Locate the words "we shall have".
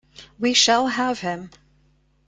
0.39-1.19